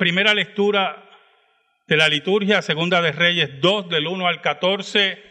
[0.00, 1.10] primera lectura
[1.86, 5.22] de la liturgia, segunda de Reyes 2, del 1 al 14,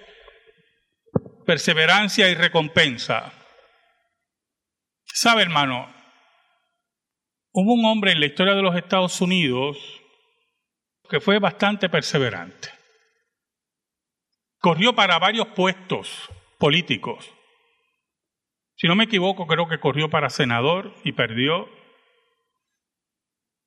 [1.44, 3.34] perseverancia y recompensa.
[5.06, 5.92] ¿Sabe, hermano?
[7.52, 9.76] Hubo un hombre en la historia de los Estados Unidos
[11.10, 12.70] que fue bastante perseverante.
[14.60, 16.30] Corrió para varios puestos
[16.60, 17.28] políticos.
[18.76, 21.79] Si no me equivoco, creo que corrió para senador y perdió.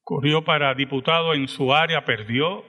[0.03, 2.65] Corrió para diputado en su área, perdió.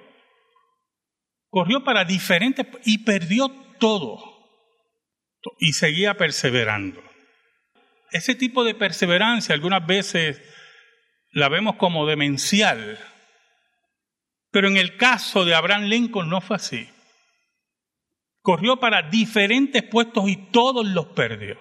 [1.49, 4.19] Corrió para diferentes y perdió todo.
[5.59, 7.03] Y seguía perseverando.
[8.11, 10.41] Ese tipo de perseverancia algunas veces
[11.31, 12.99] la vemos como demencial.
[14.51, 16.89] Pero en el caso de Abraham Lincoln no fue así.
[18.41, 21.57] Corrió para diferentes puestos y todos los perdió.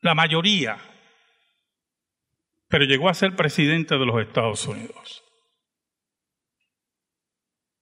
[0.00, 0.78] La mayoría.
[2.68, 5.24] Pero llegó a ser presidente de los Estados Unidos.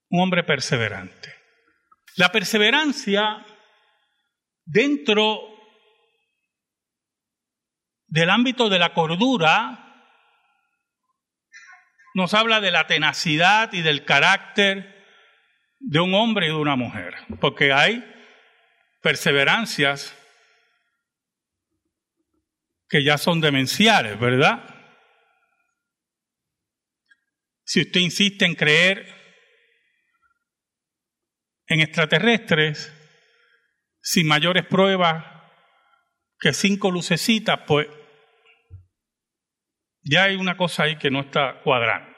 [0.08, 1.34] Un hombre perseverante.
[2.16, 3.44] La perseverancia
[4.64, 5.40] dentro
[8.06, 9.82] del ámbito de la cordura
[12.14, 15.04] nos habla de la tenacidad y del carácter
[15.80, 18.02] de un hombre y de una mujer, porque hay
[19.02, 20.16] perseverancias
[22.88, 24.75] que ya son demenciales, ¿verdad?
[27.66, 29.12] Si usted insiste en creer
[31.66, 32.92] en extraterrestres
[34.00, 35.24] sin mayores pruebas
[36.38, 37.88] que cinco lucecitas, pues
[40.02, 42.16] ya hay una cosa ahí que no está cuadrando.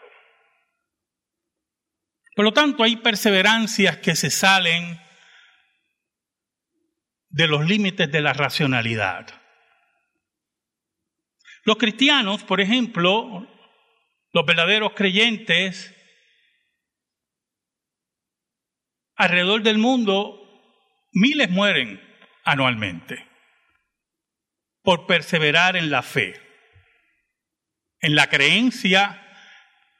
[2.37, 5.01] Por lo tanto, hay perseverancias que se salen
[7.31, 9.27] de los límites de la racionalidad.
[11.65, 13.49] Los cristianos, por ejemplo,
[14.33, 15.95] los verdaderos creyentes,
[19.17, 20.41] alrededor del mundo,
[21.13, 22.01] miles mueren
[22.45, 23.27] anualmente
[24.83, 26.49] por perseverar en la fe
[28.01, 29.25] en la creencia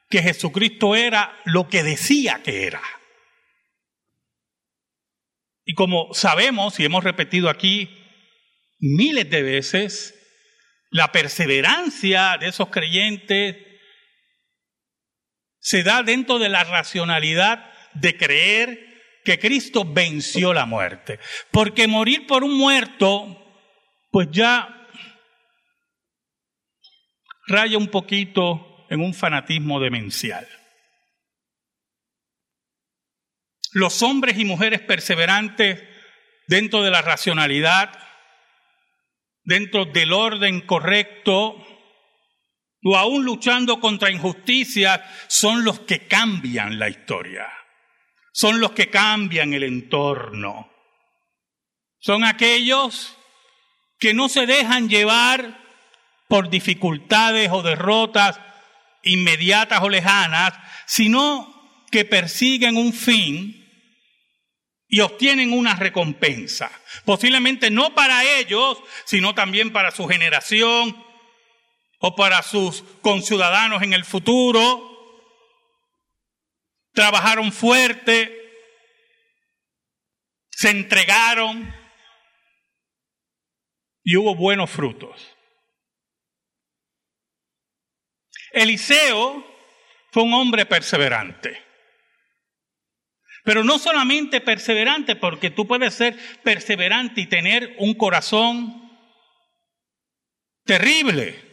[0.09, 2.81] que Jesucristo era lo que decía que era.
[5.65, 7.89] Y como sabemos y hemos repetido aquí
[8.79, 10.15] miles de veces,
[10.89, 13.57] la perseverancia de esos creyentes
[15.69, 21.19] se da dentro de la racionalidad de creer que Cristo venció la muerte.
[21.51, 23.37] Porque morir por un muerto,
[24.09, 24.87] pues ya
[27.45, 30.47] raya un poquito en un fanatismo demencial.
[33.71, 35.83] Los hombres y mujeres perseverantes
[36.47, 37.91] dentro de la racionalidad,
[39.43, 41.63] dentro del orden correcto,
[42.83, 47.47] o aún luchando contra injusticias, son los que cambian la historia,
[48.31, 50.71] son los que cambian el entorno,
[51.99, 53.17] son aquellos
[53.99, 55.59] que no se dejan llevar
[56.29, 58.39] por dificultades o derrotas
[59.03, 60.53] inmediatas o lejanas,
[60.85, 63.55] sino que persiguen un fin
[64.87, 66.71] y obtienen una recompensa.
[67.05, 71.08] Posiblemente no para ellos, sino también para su generación
[71.99, 74.85] o para sus conciudadanos en el futuro.
[76.93, 78.35] Trabajaron fuerte,
[80.49, 81.73] se entregaron
[84.03, 85.35] y hubo buenos frutos.
[88.51, 89.45] Eliseo
[90.11, 91.63] fue un hombre perseverante.
[93.43, 98.91] Pero no solamente perseverante, porque tú puedes ser perseverante y tener un corazón
[100.65, 101.48] terrible.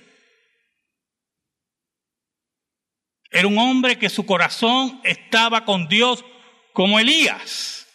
[3.31, 6.25] Era un hombre que su corazón estaba con Dios
[6.72, 7.87] como Elías.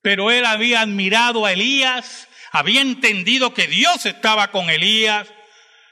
[0.00, 5.28] Pero él había admirado a Elías había entendido que Dios estaba con Elías,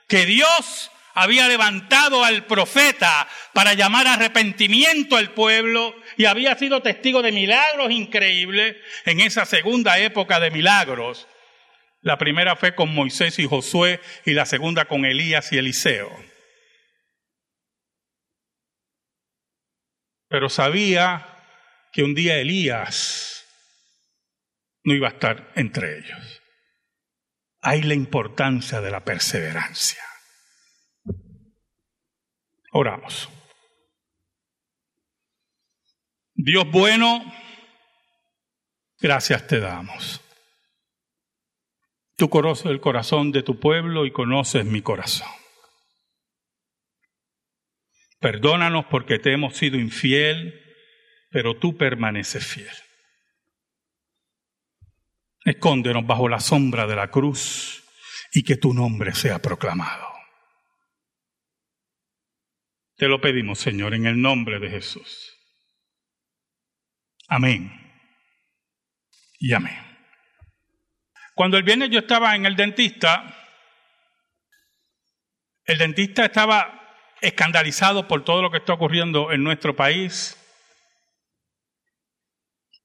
[0.09, 7.23] que Dios había levantado al profeta para llamar arrepentimiento al pueblo y había sido testigo
[7.23, 11.27] de milagros increíbles en esa segunda época de milagros.
[12.01, 16.11] La primera fue con Moisés y Josué y la segunda con Elías y Eliseo.
[20.29, 21.45] Pero sabía
[21.93, 23.45] que un día Elías
[24.85, 26.43] no iba a estar entre ellos
[27.67, 30.01] hay la importancia de la perseverancia.
[32.71, 33.29] Oramos.
[36.33, 37.25] Dios bueno,
[39.01, 40.21] gracias te damos.
[42.17, 45.29] Tú conoces el corazón de tu pueblo y conoces mi corazón.
[48.19, 50.63] Perdónanos porque te hemos sido infiel,
[51.31, 52.75] pero tú permaneces fiel.
[55.45, 57.85] Escóndenos bajo la sombra de la cruz
[58.33, 60.09] y que tu nombre sea proclamado.
[62.97, 65.37] Te lo pedimos, Señor, en el nombre de Jesús.
[67.29, 67.71] Amén.
[69.39, 69.86] Y amén.
[71.37, 73.37] Cuando el viernes yo estaba en el dentista,
[75.67, 80.35] el dentista estaba escandalizado por todo lo que está ocurriendo en nuestro país.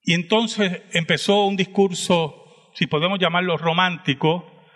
[0.04, 4.68] Y entonces empezó un discurso, si podemos llamarlo romántico,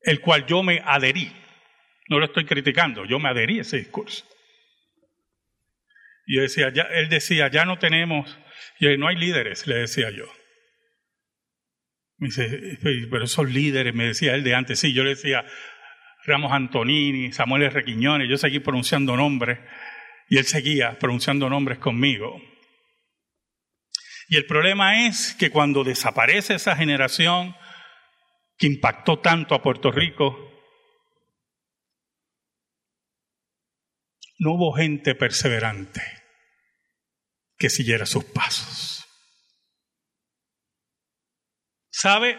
[0.00, 1.30] el cual yo me adherí.
[2.08, 4.24] No lo estoy criticando, yo me adherí a ese discurso.
[6.26, 8.38] Yo decía, ya, él decía, ya no tenemos,
[8.80, 10.24] y no hay líderes, le decía yo.
[12.16, 12.78] Me dice,
[13.10, 15.44] pero esos líderes, me decía él de antes, sí, yo le decía,
[16.26, 17.84] Ramos Antonini, Samuel R.
[17.84, 19.58] Quiñones, yo seguí pronunciando nombres,
[20.28, 22.40] y él seguía pronunciando nombres conmigo.
[24.28, 27.54] Y el problema es que cuando desaparece esa generación
[28.56, 30.50] que impactó tanto a Puerto Rico,
[34.38, 36.00] no hubo gente perseverante
[37.58, 38.93] que siguiera sus pasos.
[42.04, 42.38] ¿Sabe?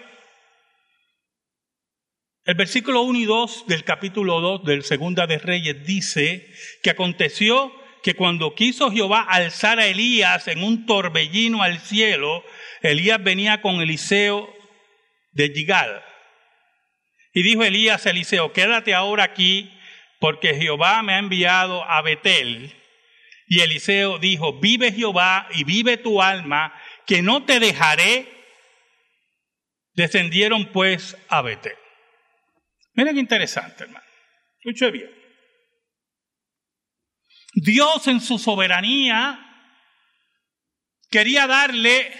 [2.43, 6.47] El versículo 1 y 2 del capítulo 2 del Segunda de Reyes dice
[6.83, 7.73] que aconteció
[8.03, 12.43] que cuando quiso Jehová alzar a Elías en un torbellino al cielo,
[12.83, 14.55] Elías venía con Eliseo
[15.31, 16.03] de Gigal.
[17.33, 19.75] Y dijo Elías a Eliseo, quédate ahora aquí
[20.19, 22.71] porque Jehová me ha enviado a Betel.
[23.47, 26.71] Y Eliseo dijo, vive Jehová y vive tu alma,
[27.07, 28.34] que no te dejaré.
[29.95, 31.77] Descendieron pues a Betel.
[32.93, 34.05] Miren qué interesante, hermano.
[34.59, 35.09] Escuche bien.
[37.53, 39.39] Dios en su soberanía
[41.09, 42.11] quería darle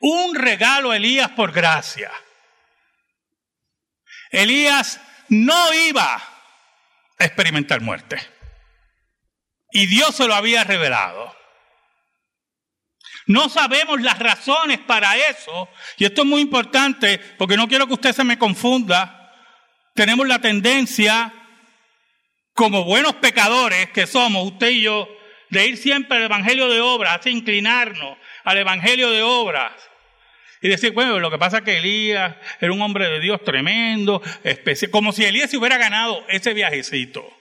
[0.00, 2.10] un regalo a Elías por gracia.
[4.30, 6.16] Elías no iba
[7.18, 8.18] a experimentar muerte.
[9.70, 11.37] Y Dios se lo había revelado.
[13.28, 15.68] No sabemos las razones para eso.
[15.98, 19.32] Y esto es muy importante porque no quiero que usted se me confunda.
[19.94, 21.32] Tenemos la tendencia
[22.54, 25.08] como buenos pecadores que somos, usted y yo,
[25.50, 29.72] de ir siempre al Evangelio de obras, inclinarnos al Evangelio de obras.
[30.62, 34.22] Y decir, bueno, lo que pasa es que Elías era un hombre de Dios tremendo,
[34.42, 37.37] especial, como si Elías se hubiera ganado ese viajecito.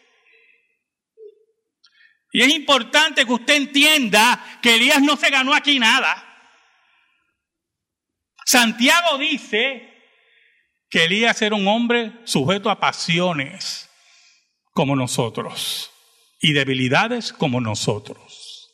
[2.32, 6.24] Y es importante que usted entienda que Elías no se ganó aquí nada.
[8.46, 9.94] Santiago dice
[10.90, 13.90] que Elías era un hombre sujeto a pasiones
[14.72, 15.92] como nosotros
[16.40, 18.72] y debilidades como nosotros.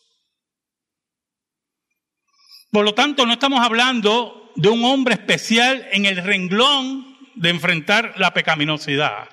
[2.72, 8.16] Por lo tanto, no estamos hablando de un hombre especial en el renglón de enfrentar
[8.18, 9.30] la pecaminosidad.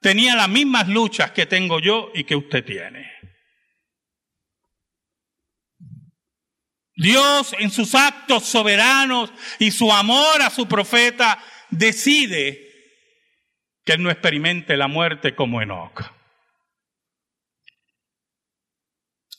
[0.00, 3.13] Tenía las mismas luchas que tengo yo y que usted tiene.
[6.96, 12.60] Dios en sus actos soberanos y su amor a su profeta decide
[13.84, 16.02] que él no experimente la muerte como Enoch.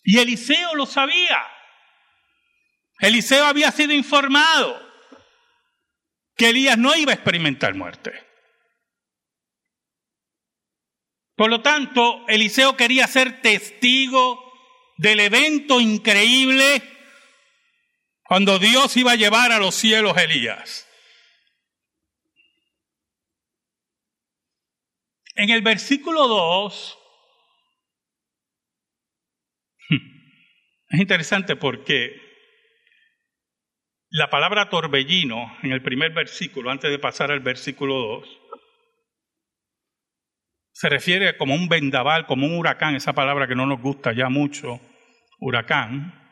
[0.04, 1.48] Y Eliseo lo sabía.
[3.00, 4.82] Eliseo había sido informado
[6.36, 8.14] que Elías no iba a experimentar muerte.
[11.36, 14.42] Por lo tanto, Eliseo quería ser testigo
[14.98, 16.95] del evento increíble
[18.26, 20.88] cuando Dios iba a llevar a los cielos a Elías.
[25.36, 26.98] En el versículo 2
[30.90, 32.22] es interesante porque
[34.10, 38.42] la palabra torbellino en el primer versículo, antes de pasar al versículo 2,
[40.72, 44.30] se refiere como un vendaval, como un huracán, esa palabra que no nos gusta ya
[44.30, 44.80] mucho,
[45.40, 46.25] huracán.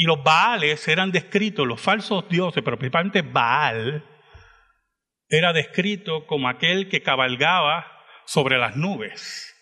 [0.00, 4.04] Y los Baales eran descritos, los falsos dioses, pero principalmente Baal,
[5.28, 7.84] era descrito como aquel que cabalgaba
[8.24, 9.56] sobre las nubes.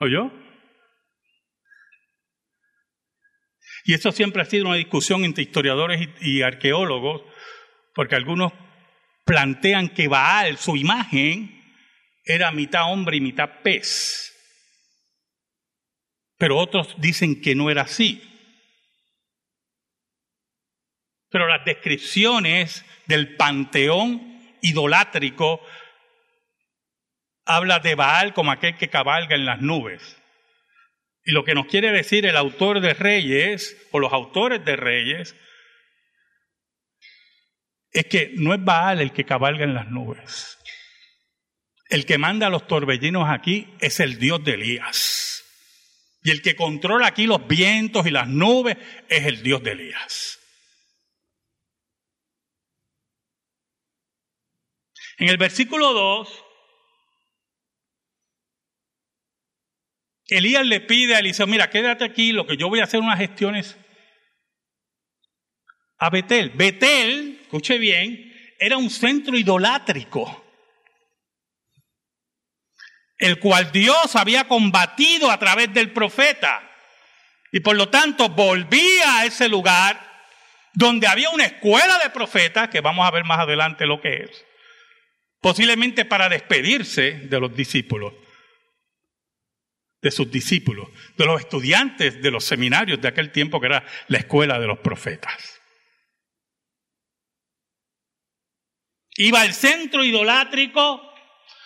[0.00, 0.32] ¿Oyó?
[3.84, 7.22] Y eso siempre ha sido una discusión entre historiadores y, arqueólogos,
[7.94, 8.52] porque algunos
[9.24, 11.62] plantean que Baal, su imagen,
[12.24, 14.28] era mitad hombre y mitad pez.
[16.36, 18.28] Pero otros dicen que no era así.
[21.32, 25.60] Pero las descripciones del panteón idolátrico
[27.44, 30.16] habla de Baal como aquel que cabalga en las nubes.
[31.24, 35.36] Y lo que nos quiere decir el autor de Reyes, o los autores de Reyes,
[37.92, 40.58] es que no es Baal el que cabalga en las nubes.
[41.88, 45.44] El que manda a los torbellinos aquí es el Dios de Elías.
[46.24, 48.76] Y el que controla aquí los vientos y las nubes
[49.08, 50.41] es el Dios de Elías.
[55.18, 56.44] En el versículo 2,
[60.28, 63.18] Elías le pide a Eliseo, mira, quédate aquí, lo que yo voy a hacer unas
[63.18, 63.76] gestiones
[65.98, 66.50] a Betel.
[66.50, 70.44] Betel, escuche bien, era un centro idolátrico,
[73.18, 76.68] el cual Dios había combatido a través del profeta.
[77.52, 80.00] Y por lo tanto volvía a ese lugar
[80.74, 84.44] donde había una escuela de profetas, que vamos a ver más adelante lo que es,
[85.42, 88.14] posiblemente para despedirse de los discípulos
[90.02, 94.18] de sus discípulos, de los estudiantes de los seminarios de aquel tiempo que era la
[94.18, 95.60] escuela de los profetas.
[99.14, 101.00] Iba al centro idolátrico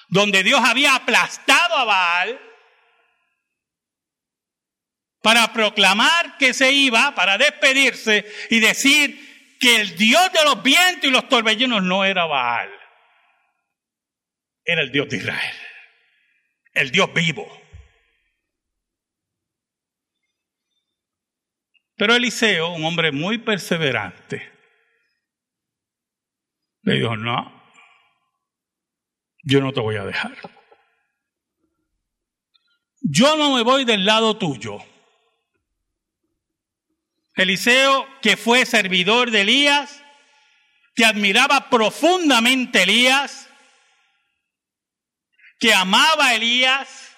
[0.09, 2.41] donde Dios había aplastado a Baal
[5.23, 11.09] para proclamar que se iba, para despedirse y decir que el Dios de los vientos
[11.09, 12.71] y los torbellinos no era Baal,
[14.67, 15.57] era el Dios de Israel,
[16.75, 17.47] el Dios vivo.
[21.97, 24.53] Pero Eliseo, un hombre muy perseverante,
[26.83, 27.73] le dijo, no,
[29.45, 30.37] yo no te voy a dejar.
[33.01, 34.79] Yo no me voy del lado tuyo.
[37.37, 40.03] Eliseo, que fue servidor de Elías,
[40.95, 43.46] que admiraba profundamente Elías,
[45.59, 47.17] que amaba a Elías,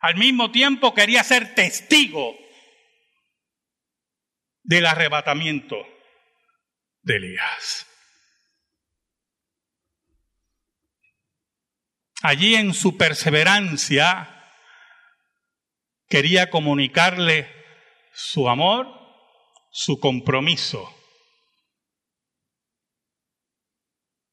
[0.00, 2.34] al mismo tiempo quería ser testigo
[4.62, 5.76] del arrebatamiento
[7.02, 7.86] de Elías.
[12.22, 14.40] Allí en su perseverancia
[16.08, 17.48] quería comunicarle
[18.12, 18.86] su amor,
[19.70, 20.94] su compromiso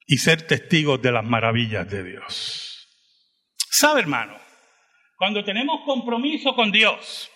[0.06, 2.67] y ser testigos de las maravillas de Dios.
[3.80, 4.40] ¿Sabe, hermano?
[5.18, 7.30] Cuando tenemos compromiso con Dios,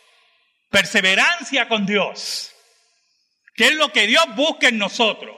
[0.69, 2.51] perseverancia con Dios,
[3.53, 5.35] ¿Qué es lo que Dios busca en nosotros?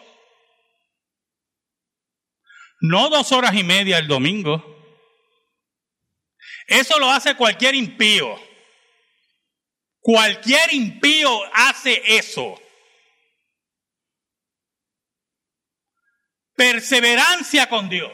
[2.80, 4.64] No dos horas y media el domingo.
[6.68, 8.40] Eso lo hace cualquier impío.
[10.00, 12.60] Cualquier impío hace eso.
[16.56, 18.12] Perseverancia con Dios.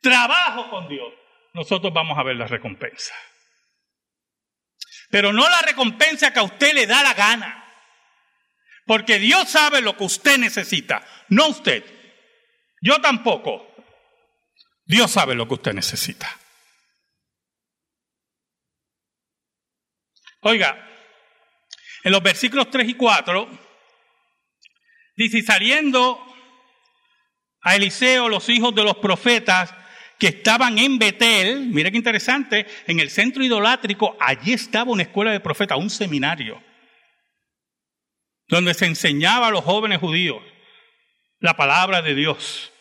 [0.00, 1.12] Trabajo con Dios.
[1.56, 3.14] Nosotros vamos a ver la recompensa.
[5.08, 7.64] Pero no la recompensa que a usted le da la gana.
[8.84, 11.82] Porque Dios sabe lo que usted necesita, no usted.
[12.82, 13.74] Yo tampoco.
[14.84, 16.28] Dios sabe lo que usted necesita.
[20.42, 20.76] Oiga,
[22.04, 23.48] en los versículos 3 y 4,
[25.16, 26.22] dice, saliendo
[27.62, 29.74] a Eliseo los hijos de los profetas
[30.18, 35.32] que estaban en Betel, mire qué interesante, en el centro idolátrico, allí estaba una escuela
[35.32, 36.62] de profetas, un seminario
[38.48, 40.42] donde se enseñaba a los jóvenes judíos
[41.40, 42.72] la palabra de Dios,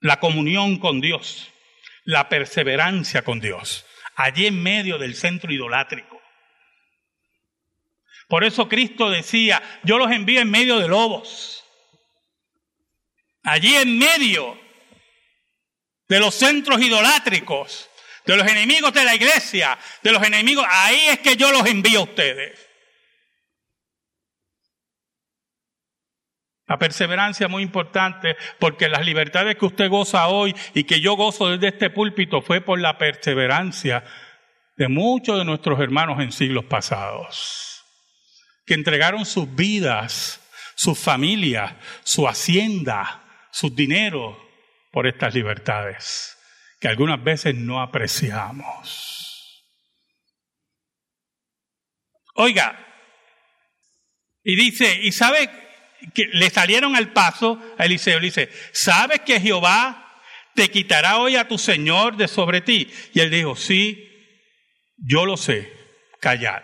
[0.00, 1.50] la comunión con Dios,
[2.04, 6.20] la perseverancia con Dios, allí en medio del centro idolátrico.
[8.28, 11.64] Por eso Cristo decía, yo los envío en medio de lobos.
[13.42, 14.60] Allí en medio
[16.08, 17.88] de los centros idolátricos,
[18.24, 22.00] de los enemigos de la iglesia, de los enemigos, ahí es que yo los envío
[22.00, 22.66] a ustedes.
[26.66, 31.14] La perseverancia es muy importante porque las libertades que usted goza hoy y que yo
[31.14, 34.04] gozo desde este púlpito fue por la perseverancia
[34.76, 37.82] de muchos de nuestros hermanos en siglos pasados,
[38.66, 40.40] que entregaron sus vidas,
[40.74, 41.72] sus familias,
[42.04, 44.36] su hacienda, sus dineros
[44.90, 46.36] por estas libertades
[46.80, 49.64] que algunas veces no apreciamos.
[52.34, 52.78] Oiga,
[54.44, 55.50] y dice, ¿y sabe
[56.14, 58.18] que le salieron al paso a Eliseo.
[58.18, 60.22] Le dice, ¿sabes que Jehová
[60.54, 62.90] te quitará hoy a tu Señor de sobre ti?
[63.12, 64.08] Y él dijo, sí,
[64.96, 65.72] yo lo sé,
[66.20, 66.62] callad.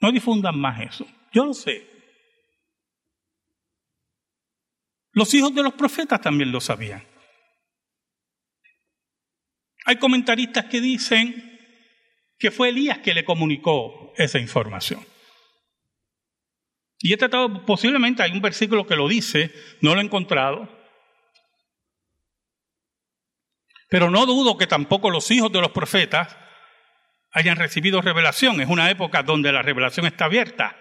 [0.00, 1.87] No difundan más eso, yo lo sé.
[5.18, 7.04] Los hijos de los profetas también lo sabían.
[9.84, 11.58] Hay comentaristas que dicen
[12.38, 15.04] que fue Elías que le comunicó esa información.
[17.00, 20.68] Y he tratado, posiblemente hay un versículo que lo dice, no lo he encontrado,
[23.90, 26.36] pero no dudo que tampoco los hijos de los profetas
[27.32, 28.60] hayan recibido revelación.
[28.60, 30.76] Es una época donde la revelación está abierta.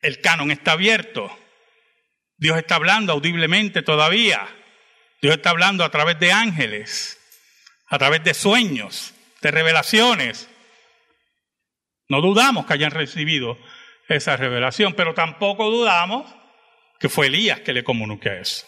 [0.00, 1.30] El canon está abierto.
[2.40, 4.48] Dios está hablando audiblemente todavía.
[5.20, 7.20] Dios está hablando a través de ángeles,
[7.86, 10.48] a través de sueños, de revelaciones.
[12.08, 13.58] No dudamos que hayan recibido
[14.08, 16.34] esa revelación, pero tampoco dudamos
[16.98, 18.66] que fue Elías que le comunicó eso.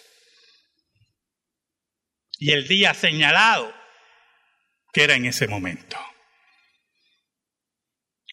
[2.39, 3.73] Y el día señalado,
[4.93, 5.97] que era en ese momento.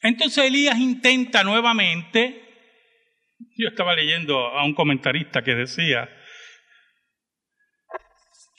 [0.02, 2.49] Entonces Elías intenta nuevamente,
[3.58, 6.10] yo estaba leyendo a un comentarista que decía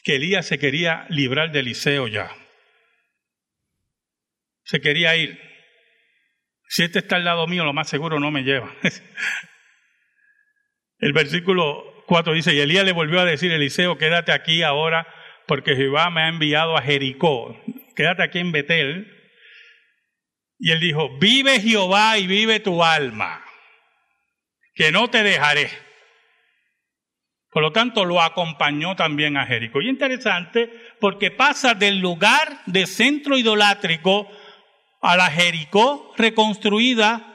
[0.02, 2.30] que Elías se quería librar de Eliseo ya.
[4.64, 5.38] Se quería ir.
[6.68, 8.72] Si este está al lado mío, lo más seguro no me lleva.
[10.98, 15.06] El versículo 4 dice, y Elías le volvió a decir, Eliseo, quédate aquí ahora,
[15.46, 17.60] porque Jehová me ha enviado a Jericó.
[17.96, 19.16] Quédate aquí en Betel.
[20.58, 23.42] Y él dijo, vive Jehová y vive tu alma,
[24.74, 25.70] que no te dejaré.
[27.50, 29.82] Por lo tanto, lo acompañó también a Jericó.
[29.82, 34.28] Y interesante porque pasa del lugar de centro idolátrico
[35.02, 37.26] a la Jericó reconstruida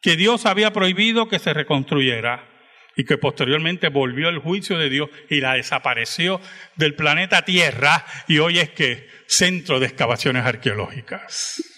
[0.00, 2.48] que Dios había prohibido que se reconstruyera
[2.96, 6.40] y que posteriormente volvió el juicio de Dios y la desapareció
[6.76, 11.75] del planeta Tierra y hoy es que centro de excavaciones arqueológicas.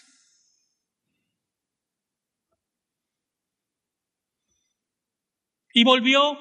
[5.79, 6.39] Y volvió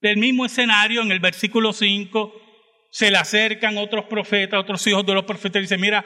[0.00, 2.32] del mismo escenario en el versículo 5,
[2.90, 6.04] se le acercan otros profetas, otros hijos de los profetas y dicen, mira,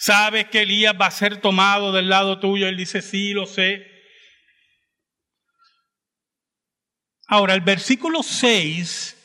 [0.00, 2.68] ¿Sabes que Elías va a ser tomado del lado tuyo?
[2.68, 3.84] Él dice, sí, lo sé.
[7.26, 9.16] Ahora, el versículo 6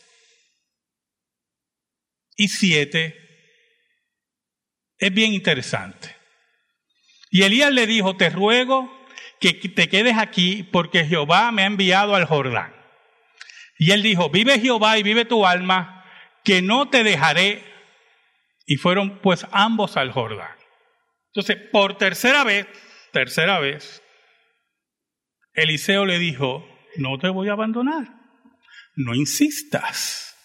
[2.37, 3.15] y 7
[4.97, 6.15] es bien interesante.
[7.29, 9.02] Y Elías le dijo, te ruego
[9.43, 12.73] que te quedes aquí porque Jehová me ha enviado al Jordán.
[13.77, 16.05] Y él dijo, vive Jehová y vive tu alma,
[16.43, 17.63] que no te dejaré.
[18.65, 20.55] Y fueron pues ambos al Jordán.
[21.27, 22.67] Entonces, por tercera vez,
[23.11, 24.01] tercera vez,
[25.53, 26.65] Eliseo le dijo,
[26.97, 28.07] no te voy a abandonar,
[28.95, 30.35] no insistas.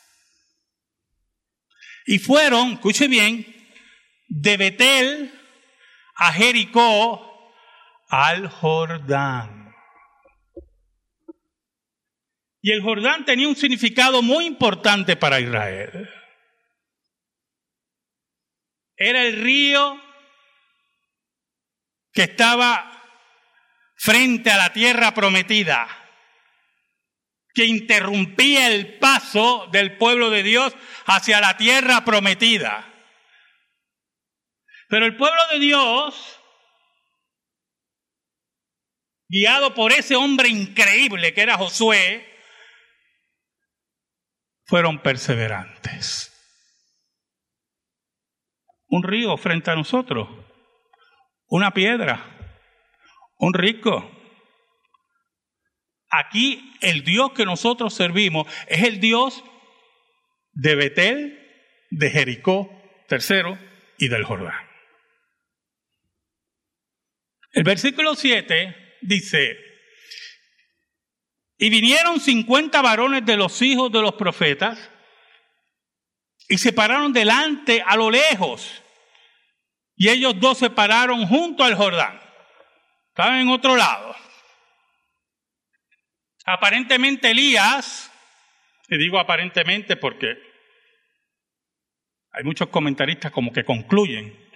[2.07, 3.47] Y fueron, escuche bien,
[4.29, 5.33] de Betel
[6.17, 7.28] a Jericó
[8.09, 9.75] al Jordán.
[12.61, 16.09] Y el Jordán tenía un significado muy importante para Israel.
[18.97, 20.01] Era el río
[22.13, 22.99] que estaba
[23.97, 25.87] frente a la tierra prometida,
[27.55, 30.75] que interrumpía el paso del pueblo de Dios
[31.07, 32.93] hacia la tierra prometida.
[34.89, 36.38] Pero el pueblo de Dios,
[39.29, 42.27] guiado por ese hombre increíble que era Josué,
[44.65, 46.35] fueron perseverantes.
[48.89, 50.29] Un río frente a nosotros
[51.49, 52.25] una piedra,
[53.39, 54.11] un rico.
[56.11, 59.45] Aquí el Dios que nosotros servimos es el Dios
[60.53, 61.39] de Betel,
[61.91, 62.71] de Jericó,
[63.09, 63.59] tercero,
[63.99, 64.69] y del Jordán.
[67.53, 69.57] El versículo 7 dice,
[71.59, 74.91] y vinieron cincuenta varones de los hijos de los profetas
[76.49, 78.83] y se pararon delante a lo lejos
[79.97, 82.21] y ellos dos se pararon junto al Jordán.
[83.09, 84.15] Estaban en otro lado.
[86.47, 88.11] Aparentemente Elías,
[88.89, 90.29] y digo aparentemente porque
[92.31, 94.48] hay muchos comentaristas como que concluyen,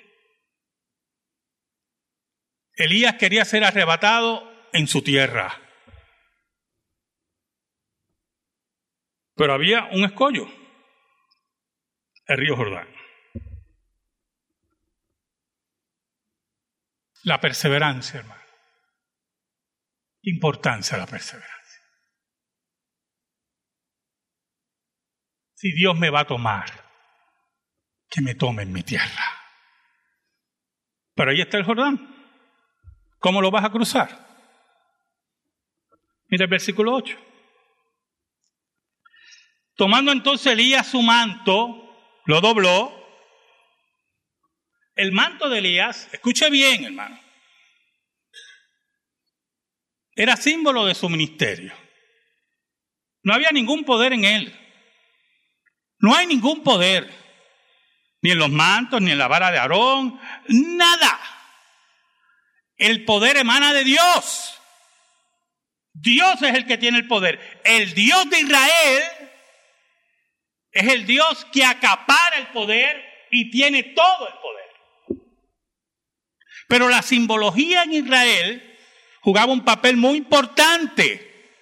[2.75, 5.61] Elías quería ser arrebatado en su tierra.
[9.35, 10.47] Pero había un escollo,
[12.27, 12.89] el río Jordán.
[17.25, 18.43] La perseverancia, hermano.
[20.23, 21.81] Importancia la perseverancia.
[25.55, 26.67] Si Dios me va a tomar,
[28.09, 29.25] que me tome en mi tierra.
[31.15, 32.12] Pero ahí está el Jordán.
[33.23, 34.27] ¿Cómo lo vas a cruzar?
[36.27, 37.17] Mira el versículo 8.
[39.77, 42.93] Tomando entonces Elías su manto, lo dobló.
[44.97, 47.19] El manto de Elías, escuche bien, hermano,
[50.17, 51.73] era símbolo de su ministerio.
[53.23, 54.59] No había ningún poder en él.
[56.01, 57.09] No hay ningún poder,
[58.21, 61.21] ni en los mantos, ni en la vara de Aarón, nada.
[62.83, 64.61] El poder emana de Dios.
[65.93, 67.61] Dios es el que tiene el poder.
[67.65, 69.03] El Dios de Israel
[70.73, 75.23] es el Dios que acapara el poder y tiene todo el poder.
[76.67, 78.77] Pero la simbología en Israel
[79.21, 81.55] jugaba un papel muy importante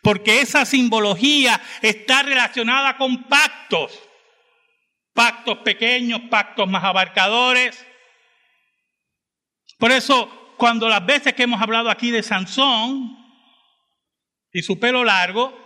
[0.00, 3.92] porque esa simbología está relacionada con pactos,
[5.12, 7.84] pactos pequeños, pactos más abarcadores.
[9.78, 13.16] Por eso, cuando las veces que hemos hablado aquí de Sansón
[14.52, 15.56] y su pelo largo,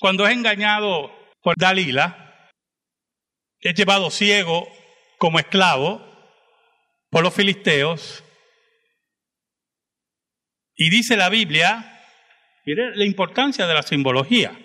[0.00, 1.10] cuando es engañado
[1.42, 2.50] por Dalila,
[3.60, 4.68] es llevado ciego
[5.18, 6.04] como esclavo
[7.10, 8.22] por los filisteos,
[10.76, 11.94] y dice la Biblia
[12.66, 14.58] Mire la importancia de la simbología.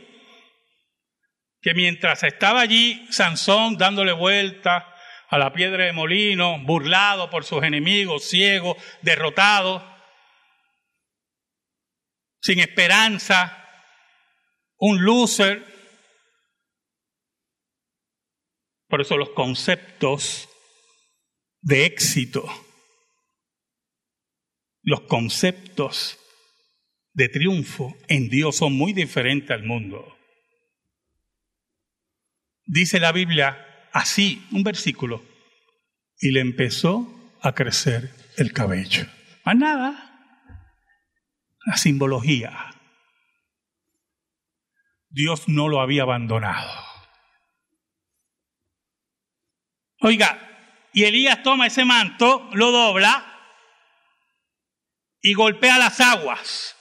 [1.62, 4.95] Que mientras estaba allí Sansón dándole vuelta
[5.29, 9.85] a la piedra de molino, burlado por sus enemigos, ciego, derrotado,
[12.41, 13.55] sin esperanza,
[14.77, 15.63] un loser.
[18.87, 20.49] Por eso los conceptos
[21.61, 22.43] de éxito,
[24.81, 26.17] los conceptos
[27.13, 30.17] de triunfo en Dios son muy diferentes al mundo.
[32.65, 35.23] Dice la Biblia así, un versículo,
[36.19, 39.06] y le empezó a crecer el cabello.
[39.45, 40.45] Más nada,
[41.65, 42.73] la simbología.
[45.10, 46.69] Dios no lo había abandonado.
[50.02, 53.25] Oiga, y Elías toma ese manto, lo dobla
[55.21, 56.78] y golpea las aguas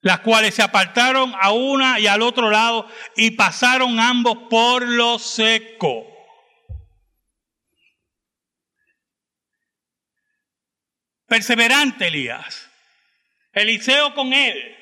[0.00, 5.18] las cuales se apartaron a una y al otro lado y pasaron ambos por lo
[5.18, 6.06] seco.
[11.26, 12.70] Perseverante Elías.
[13.52, 14.76] Eliseo con él.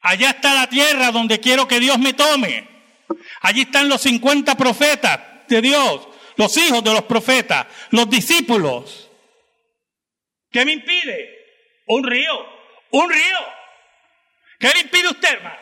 [0.00, 2.68] Allá está la tierra donde quiero que Dios me tome.
[3.40, 9.10] Allí están los 50 profetas de Dios, los hijos de los profetas, los discípulos.
[10.50, 11.30] ¿Qué me impide?
[11.86, 12.46] Un río,
[12.90, 13.61] un río.
[14.62, 15.58] ¿Qué le impide usted, hermano?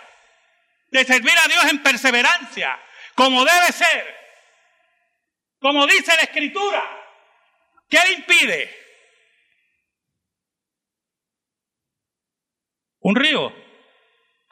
[0.90, 2.78] De servir a Dios en perseverancia,
[3.14, 4.14] como debe ser,
[5.58, 6.82] como dice la Escritura.
[7.88, 8.76] ¿Qué le impide?
[12.98, 13.54] Un río.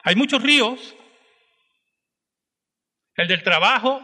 [0.01, 0.95] Hay muchos ríos.
[3.13, 4.03] El del trabajo,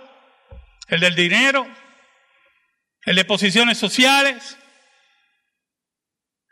[0.90, 1.66] el del dinero,
[3.06, 4.60] el de posiciones sociales,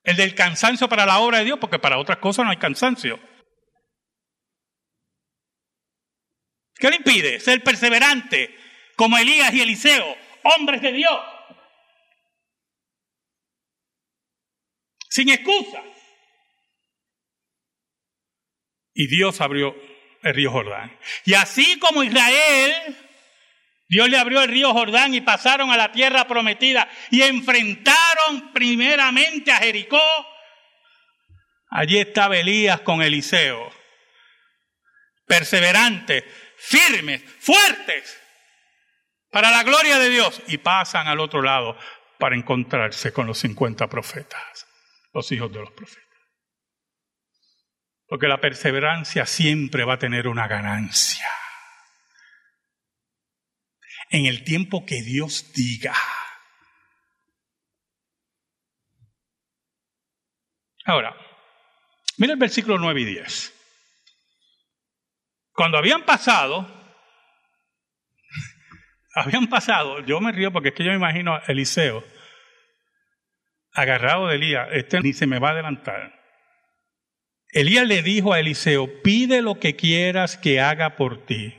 [0.03, 3.19] el del cansancio para la obra de Dios, porque para otras cosas no hay cansancio.
[6.83, 7.39] ¿Qué le impide?
[7.39, 8.53] Ser perseverante
[8.97, 11.17] como Elías y Eliseo, hombres de Dios.
[15.09, 15.81] Sin excusa.
[18.93, 19.73] Y Dios abrió
[20.23, 20.99] el río Jordán.
[21.23, 22.97] Y así como Israel,
[23.87, 29.53] Dios le abrió el río Jordán y pasaron a la tierra prometida y enfrentaron primeramente
[29.53, 30.01] a Jericó.
[31.69, 33.71] Allí estaba Elías con Eliseo,
[35.25, 36.25] perseverante,
[36.63, 38.19] firmes, fuertes,
[39.29, 41.77] para la gloria de Dios, y pasan al otro lado
[42.17, 44.65] para encontrarse con los 50 profetas,
[45.13, 46.03] los hijos de los profetas.
[48.07, 51.27] Porque la perseverancia siempre va a tener una ganancia.
[54.09, 55.95] En el tiempo que Dios diga.
[60.85, 61.15] Ahora,
[62.17, 63.62] mira el versículo 9 y 10.
[65.53, 66.67] Cuando habían pasado,
[69.15, 72.03] habían pasado, yo me río porque es que yo me imagino a Eliseo
[73.73, 76.13] agarrado de Elías, este ni se me va a adelantar.
[77.49, 81.55] Elías le dijo a Eliseo, pide lo que quieras que haga por ti,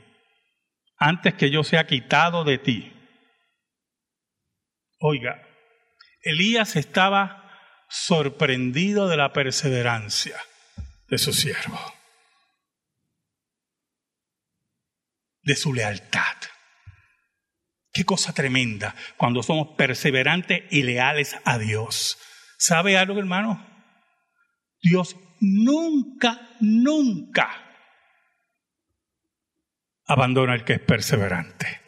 [0.97, 2.93] antes que yo sea quitado de ti.
[4.99, 5.47] Oiga,
[6.23, 7.51] Elías estaba
[7.89, 10.37] sorprendido de la perseverancia
[11.09, 11.94] de su siervo.
[15.45, 16.37] De su lealtad.
[17.93, 22.19] Qué cosa tremenda cuando somos perseverantes y leales a Dios.
[22.59, 23.65] ¿Sabe algo, hermano?
[24.83, 27.49] Dios nunca, nunca
[30.07, 31.81] abandona el que es perseverante.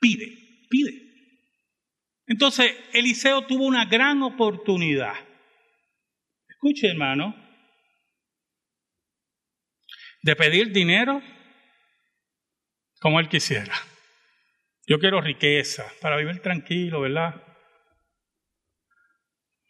[0.00, 1.08] Pide, pide.
[2.26, 5.14] Entonces, Eliseo tuvo una gran oportunidad.
[6.48, 7.47] Escuche, hermano,
[10.22, 11.22] de pedir dinero
[13.00, 13.74] como él quisiera.
[14.86, 17.42] Yo quiero riqueza para vivir tranquilo, ¿verdad?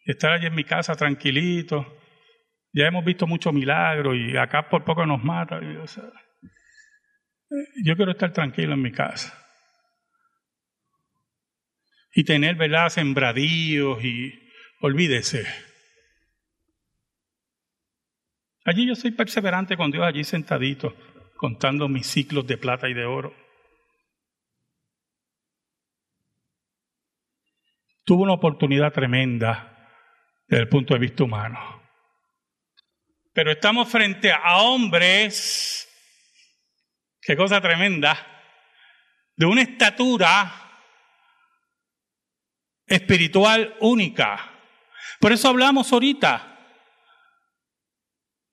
[0.04, 2.00] Estar allí en mi casa tranquilito.
[2.72, 5.60] Ya hemos visto muchos milagros y acá por poco nos mata.
[7.84, 9.36] Yo quiero estar tranquilo en mi casa.
[12.14, 12.88] Y tener, ¿verdad?
[12.88, 14.32] Sembradíos y
[14.80, 15.67] olvídese.
[18.68, 20.94] Allí yo soy perseverante con Dios, allí sentadito,
[21.38, 23.34] contando mis ciclos de plata y de oro.
[28.04, 29.88] Tuvo una oportunidad tremenda
[30.46, 31.82] desde el punto de vista humano.
[33.32, 35.88] Pero estamos frente a hombres,
[37.22, 38.18] qué cosa tremenda,
[39.34, 40.52] de una estatura
[42.86, 44.52] espiritual única.
[45.20, 46.57] Por eso hablamos ahorita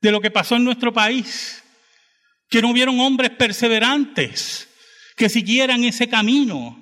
[0.05, 1.63] de lo que pasó en nuestro país,
[2.47, 4.69] que no hubieron hombres perseverantes
[5.17, 6.79] que siguieran ese camino,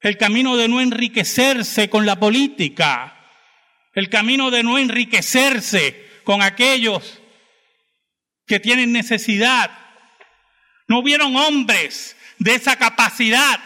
[0.00, 3.30] el camino de no enriquecerse con la política,
[3.92, 7.20] el camino de no enriquecerse con aquellos
[8.48, 9.70] que tienen necesidad.
[10.88, 13.60] No hubieron hombres de esa capacidad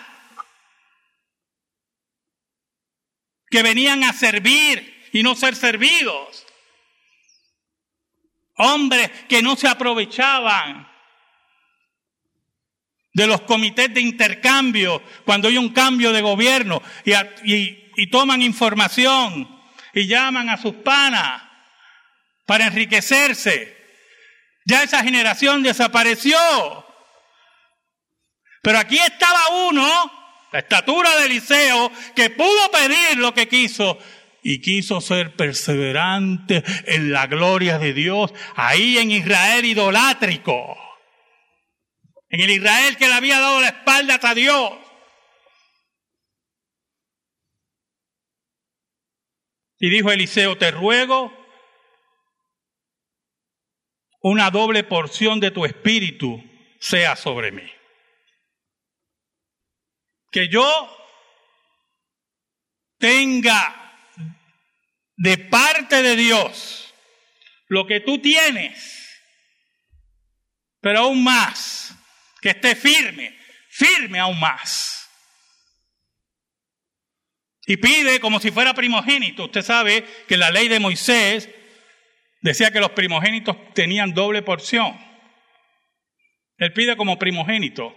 [3.48, 6.47] que venían a servir y no ser servidos.
[8.58, 10.88] Hombres que no se aprovechaban
[13.18, 19.60] de los comités de intercambio cuando hay un cambio de gobierno y, toman información
[19.92, 21.42] y llaman a sus panas
[22.46, 23.76] para enriquecerse.
[24.64, 26.38] Ya esa generación desapareció.
[28.62, 33.98] Pero aquí estaba uno, la estatura de Eliseo, que pudo pedir lo que quiso
[34.48, 40.74] y quiso ser perseverante en la gloria de Dios, ahí en Israel idolátrico,
[42.30, 44.72] en el Israel que le había dado la espalda a Dios.
[49.80, 51.30] Y dijo Eliseo, te ruego
[54.22, 56.42] una doble porción de tu espíritu
[56.80, 57.70] sea sobre mí.
[60.30, 60.66] Que yo
[62.96, 63.88] tenga
[65.18, 66.94] de parte de Dios
[67.68, 69.20] lo que tú tienes,
[70.81, 71.94] pero aún más,
[72.40, 75.09] que esté firme, firme aún más.
[77.66, 79.44] Y pide como si fuera primogénito.
[79.44, 81.50] Usted sabe que la ley de Moisés
[82.40, 84.96] Decía que los primogénitos tenían doble porción.
[86.57, 87.96] Él pide como primogénito.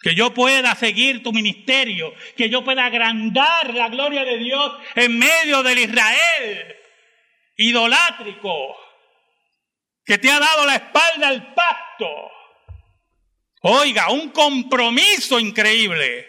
[0.00, 5.18] Que yo pueda seguir tu ministerio, que yo pueda agrandar la gloria de Dios en
[5.18, 6.76] medio del Israel
[7.58, 8.76] idolátrico,
[10.04, 12.06] que te ha dado la espalda al pacto.
[13.62, 16.26] Oiga, un compromiso increíble.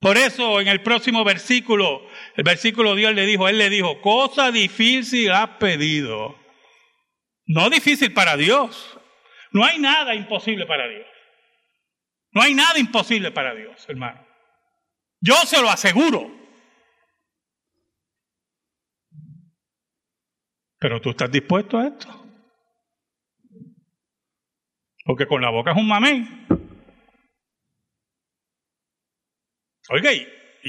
[0.00, 4.52] Por eso en el próximo versículo, el versículo Dios le dijo, Él le dijo, cosa
[4.52, 6.38] difícil has pedido.
[7.46, 8.97] No difícil para Dios.
[9.52, 11.06] No hay nada imposible para Dios.
[12.32, 14.26] No hay nada imposible para Dios, hermano.
[15.20, 16.30] Yo se lo aseguro.
[20.78, 22.24] Pero tú estás dispuesto a esto.
[25.04, 26.46] Porque con la boca es un mamén.
[29.90, 30.26] Oiga, y,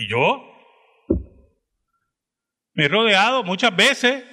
[0.08, 0.46] yo
[2.74, 4.24] me he rodeado muchas veces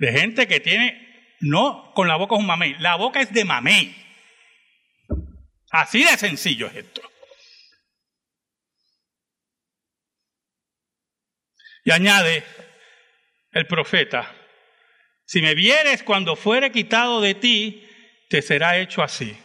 [0.00, 1.03] de gente que tiene,
[1.40, 3.94] no con la boca es un mamey, la boca es de mamey.
[5.70, 7.02] Así de sencillo es esto.
[11.84, 12.44] Y añade
[13.52, 14.34] el profeta,
[15.26, 17.86] si me vieres cuando fuere quitado de ti,
[18.28, 19.36] te será hecho así.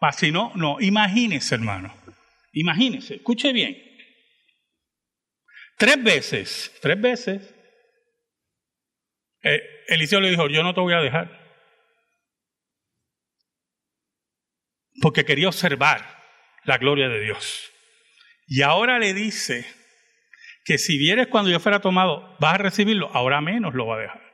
[0.00, 1.94] Mas si no, no, imagínese hermano,
[2.52, 3.84] imagínese, escuche bien.
[5.76, 7.54] Tres veces, tres veces,
[9.42, 11.46] eh, Eliseo le dijo, yo no te voy a dejar.
[15.00, 16.04] Porque quería observar
[16.64, 17.72] la gloria de Dios.
[18.46, 19.66] Y ahora le dice
[20.64, 24.00] que si vienes cuando yo fuera tomado, vas a recibirlo, ahora menos lo va a
[24.00, 24.28] dejar.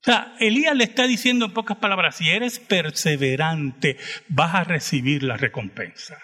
[0.00, 5.22] O sea, Elías le está diciendo en pocas palabras, si eres perseverante, vas a recibir
[5.22, 6.22] la recompensa.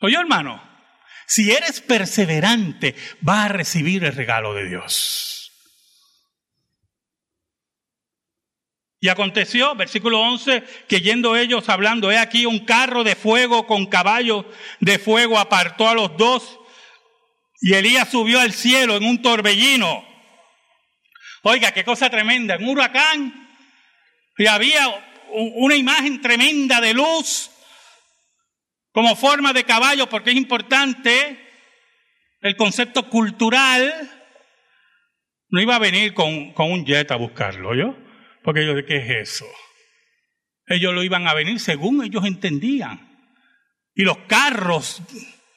[0.00, 0.62] Oye, hermano,
[1.28, 5.52] si eres perseverante, vas a recibir el regalo de Dios.
[8.98, 13.86] Y aconteció, versículo 11, que yendo ellos hablando, he aquí un carro de fuego con
[13.86, 14.46] caballos
[14.80, 16.58] de fuego apartó a los dos
[17.60, 20.04] y Elías subió al cielo en un torbellino.
[21.42, 23.50] Oiga, qué cosa tremenda, un huracán
[24.38, 24.88] y había
[25.30, 27.50] una imagen tremenda de luz
[28.98, 31.38] como forma de caballo, porque es importante
[32.40, 34.10] el concepto cultural.
[35.50, 37.96] No iba a venir con, con un jet a buscarlo, ¿yo?
[38.42, 39.46] Porque ellos, ¿qué es eso?
[40.66, 43.16] Ellos lo iban a venir según ellos entendían.
[43.94, 45.00] Y los carros,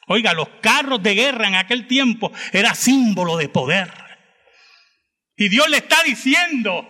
[0.06, 3.92] oiga, los carros de guerra en aquel tiempo era símbolo de poder.
[5.34, 6.86] Y Dios le está diciendo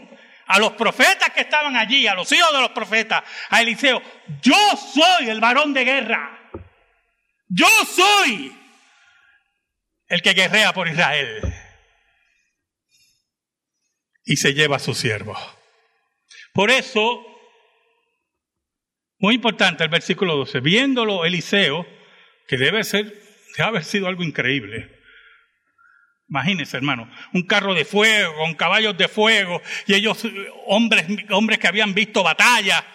[0.49, 4.03] a los profetas que estaban allí, a los hijos de los profetas, a Eliseo,
[4.43, 6.42] yo soy el varón de guerra.
[7.55, 8.51] Yo soy
[10.09, 11.43] el que guerrea por Israel.
[14.25, 15.37] Y se lleva a su siervo.
[16.55, 17.25] Por eso,
[19.19, 21.87] muy importante el versículo 12, viéndolo Eliseo,
[22.49, 23.07] que debe ser,
[23.57, 24.91] debe haber sido algo increíble.
[26.29, 30.25] Imagínense, hermano, un carro de fuego, con caballos de fuego, y ellos,
[30.67, 32.87] hombres, hombres que habían visto batalla,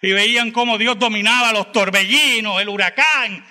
[0.00, 3.44] y veían cómo Dios dominaba los torbellinos, el huracán,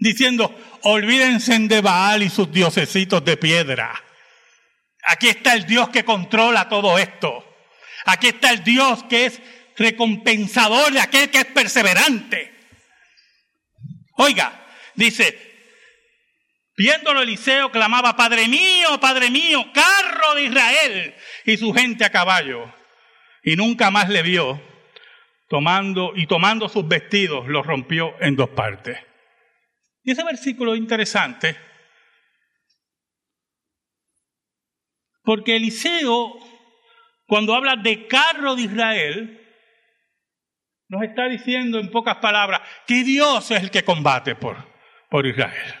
[0.00, 4.02] diciendo, olvídense de Baal y sus diosecitos de piedra.
[5.04, 7.46] Aquí está el Dios que controla todo esto.
[8.06, 9.40] Aquí está el Dios que es
[9.76, 12.52] recompensador de aquel que es perseverante.
[14.16, 15.38] Oiga, dice,
[16.76, 22.72] viéndolo Eliseo clamaba, Padre mío, Padre mío, carro de Israel y su gente a caballo.
[23.42, 24.60] Y nunca más le vio,
[25.48, 28.98] tomando y tomando sus vestidos los rompió en dos partes.
[30.02, 31.56] Y ese versículo es interesante,
[35.22, 36.38] porque Eliseo
[37.30, 39.40] cuando habla de carro de Israel,
[40.88, 44.56] nos está diciendo en pocas palabras que Dios es el que combate por,
[45.08, 45.76] por Israel.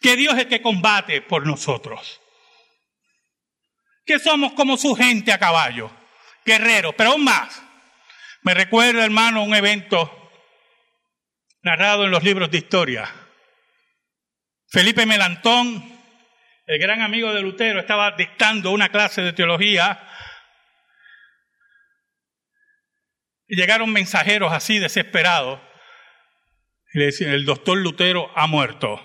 [0.00, 2.20] Que Dios es el que combate por nosotros.
[4.04, 5.88] Que somos como su gente a caballo,
[6.44, 7.62] guerreros, pero aún más.
[8.42, 10.32] Me recuerda, hermano, un evento
[11.62, 13.08] narrado en los libros de historia.
[14.68, 15.84] Felipe Melantón,
[16.66, 20.06] el gran amigo de Lutero, estaba dictando una clase de teología
[23.48, 25.60] Y llegaron mensajeros así desesperados
[26.92, 29.00] y le decían, el doctor Lutero ha muerto.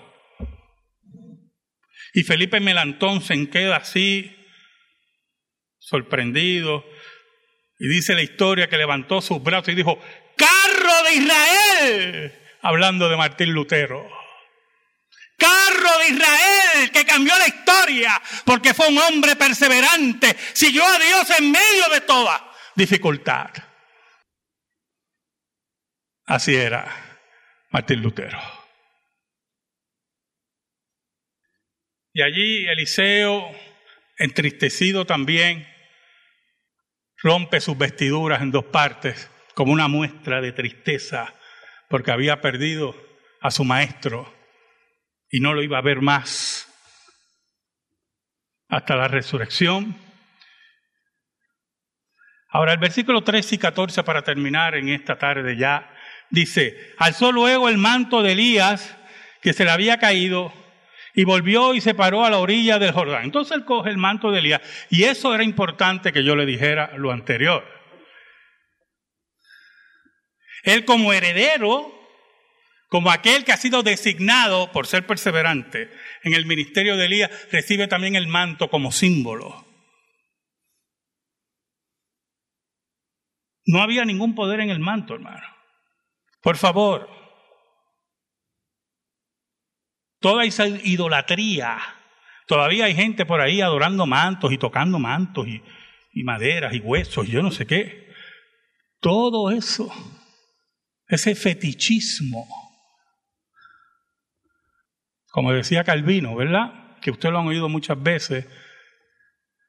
[2.14, 4.36] Y Felipe Melantón se queda así,
[5.78, 6.84] sorprendido,
[7.78, 9.98] y dice la historia que levantó sus brazos y dijo,
[10.36, 14.08] carro de Israel, hablando de Martín Lutero.
[15.42, 21.38] Carro de Israel que cambió la historia porque fue un hombre perseverante, siguió a Dios
[21.38, 23.50] en medio de toda dificultad.
[26.26, 26.86] Así era
[27.70, 28.38] Martín Lutero.
[32.14, 33.50] Y allí Eliseo,
[34.18, 35.66] entristecido también,
[37.16, 41.34] rompe sus vestiduras en dos partes como una muestra de tristeza
[41.88, 42.94] porque había perdido
[43.40, 44.41] a su maestro
[45.32, 46.68] y no lo iba a ver más
[48.68, 49.96] hasta la resurrección.
[52.50, 55.92] Ahora el versículo 13 y 14 para terminar en esta tarde ya
[56.32, 58.96] Dice, alzó luego el manto de Elías
[59.42, 60.50] que se le había caído
[61.14, 63.24] y volvió y se paró a la orilla del Jordán.
[63.24, 66.96] Entonces él coge el manto de Elías y eso era importante que yo le dijera
[66.96, 67.68] lo anterior.
[70.62, 71.92] Él como heredero,
[72.92, 75.90] como aquel que ha sido designado por ser perseverante
[76.24, 79.66] en el ministerio de Elías, recibe también el manto como símbolo.
[83.64, 85.46] No había ningún poder en el manto, hermano.
[86.42, 87.08] Por favor,
[90.20, 91.78] toda esa idolatría,
[92.46, 95.62] todavía hay gente por ahí adorando mantos y tocando mantos y,
[96.12, 98.12] y maderas y huesos, yo no sé qué.
[99.00, 99.90] Todo eso,
[101.08, 102.46] ese fetichismo,
[105.32, 106.98] como decía Calvino, ¿verdad?
[107.00, 108.44] Que ustedes lo han oído muchas veces.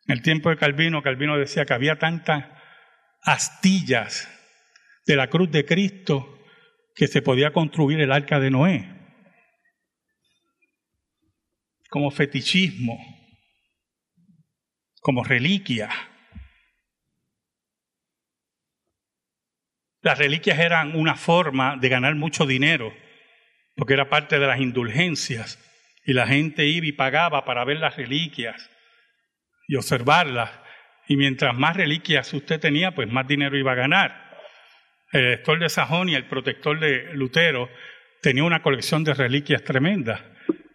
[0.05, 2.45] En el tiempo de Calvino, Calvino decía que había tantas
[3.22, 4.30] astillas
[5.07, 6.38] de la cruz de Cristo
[6.93, 8.93] que se podía construir el arca de Noé,
[11.89, 12.97] como fetichismo,
[14.99, 15.89] como reliquia.
[20.01, 22.93] Las reliquias eran una forma de ganar mucho dinero
[23.76, 25.59] porque era parte de las indulgencias,
[26.05, 28.69] y la gente iba y pagaba para ver las reliquias
[29.67, 30.51] y observarlas,
[31.07, 34.39] y mientras más reliquias usted tenía, pues más dinero iba a ganar.
[35.11, 37.69] El elector de Sajonia, el protector de Lutero,
[38.21, 40.21] tenía una colección de reliquias tremendas,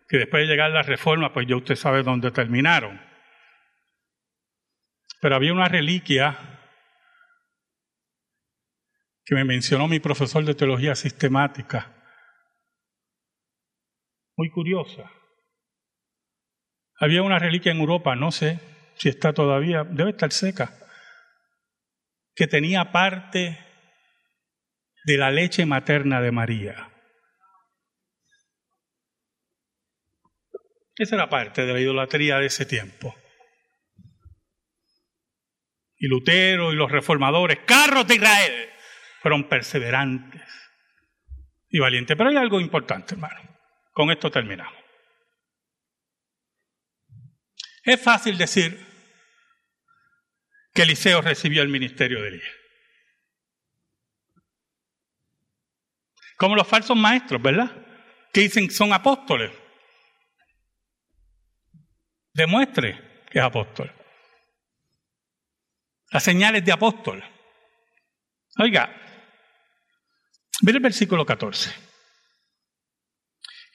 [0.09, 3.01] que después de llegar la reforma, pues ya usted sabe dónde terminaron.
[5.21, 6.37] Pero había una reliquia
[9.25, 11.98] que me mencionó mi profesor de teología sistemática,
[14.39, 15.11] muy curiosa.
[17.01, 18.61] Había una reliquia en Europa, no sé
[18.95, 20.73] si está todavía, debe estar seca,
[22.35, 23.59] que tenía parte
[25.05, 26.89] de la leche materna de María.
[30.97, 33.15] Esa era parte de la idolatría de ese tiempo.
[35.97, 38.69] Y Lutero y los reformadores, carros de Israel,
[39.21, 40.43] fueron perseverantes
[41.69, 42.17] y valientes.
[42.17, 43.58] Pero hay algo importante, hermano.
[43.99, 44.81] Con esto terminamos.
[47.83, 48.79] Es fácil decir
[50.73, 52.55] que Eliseo recibió el ministerio de Elías.
[56.37, 57.73] Como los falsos maestros, ¿verdad?
[58.33, 59.51] Que dicen que son apóstoles.
[62.35, 63.93] Demuestre que es apóstol.
[66.13, 67.21] Las señales de apóstol.
[68.61, 68.95] Oiga,
[70.63, 71.88] mire el versículo 14.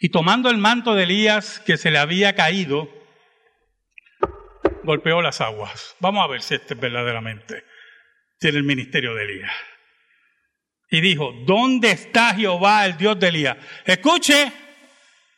[0.04, 2.90] Y tomando el manto de Elías que se le había caído,
[4.84, 5.96] golpeó las aguas.
[6.02, 7.64] Vamos a ver si este es verdaderamente
[8.38, 9.54] tiene el ministerio de Elías.
[10.90, 13.56] Y dijo, ¿dónde está Jehová, el Dios de Elías?
[13.86, 14.52] Escuche,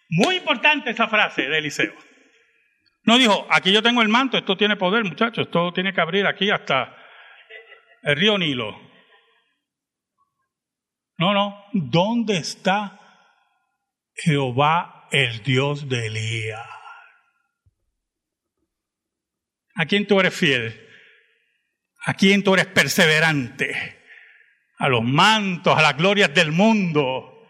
[0.10, 1.94] muy importante esa frase de Eliseo.
[3.04, 6.26] No dijo, aquí yo tengo el manto, esto tiene poder, muchachos, esto tiene que abrir
[6.26, 6.98] aquí hasta
[8.02, 8.82] el río Nilo.
[11.20, 13.05] No, no, ¿dónde está
[14.16, 16.68] Jehová, el Dios de Elías?
[19.76, 20.82] ¿A quién tú eres fiel?
[22.06, 24.04] ¿A quién tú eres perseverante?
[24.78, 27.50] ¿A los mantos, a las glorias del mundo,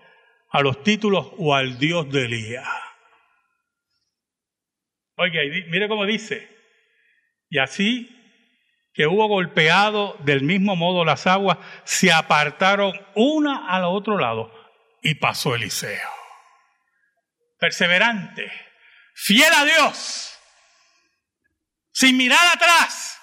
[0.49, 2.67] a los títulos o al Dios de Elías?
[5.17, 6.49] Oiga, mire cómo dice.
[7.49, 8.09] Y así
[8.93, 14.51] que hubo golpeado del mismo modo las aguas, se apartaron una al otro lado
[15.01, 16.24] y pasó Eliseo.
[17.57, 18.51] Perseverante,
[19.13, 20.37] fiel a Dios,
[21.91, 23.17] sin mirar atrás,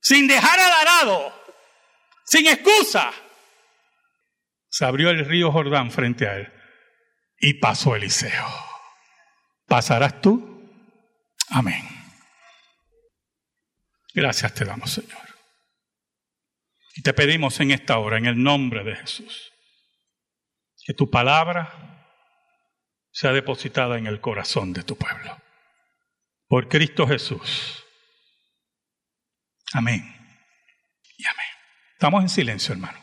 [0.00, 1.44] sin dejar al arado,
[2.24, 3.12] sin excusa.
[4.68, 6.52] Se abrió el río Jordán frente a él
[7.38, 8.46] y pasó Eliseo.
[9.66, 10.70] ¿Pasarás tú?
[11.50, 11.88] Amén.
[14.14, 15.26] Gracias te damos, Señor.
[16.94, 19.52] Y te pedimos en esta hora, en el nombre de Jesús,
[20.84, 21.95] que tu palabra
[23.16, 25.40] sea depositada en el corazón de tu pueblo.
[26.48, 27.82] Por Cristo Jesús.
[29.72, 30.02] Amén.
[31.16, 31.46] Y amén.
[31.94, 32.98] Estamos en silencio, hermano.